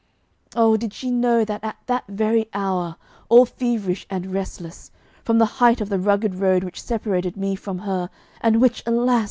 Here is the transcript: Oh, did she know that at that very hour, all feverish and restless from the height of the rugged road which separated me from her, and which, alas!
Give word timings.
Oh, 0.55 0.77
did 0.77 0.93
she 0.95 1.11
know 1.11 1.45
that 1.45 1.63
at 1.63 1.77
that 1.85 2.05
very 2.07 2.49
hour, 2.55 2.95
all 3.29 3.45
feverish 3.45 4.07
and 4.09 4.33
restless 4.33 4.89
from 5.23 5.37
the 5.37 5.45
height 5.61 5.79
of 5.79 5.89
the 5.89 5.99
rugged 5.99 6.33
road 6.39 6.63
which 6.63 6.81
separated 6.81 7.37
me 7.37 7.55
from 7.55 7.77
her, 7.77 8.09
and 8.41 8.59
which, 8.59 8.81
alas! 8.87 9.19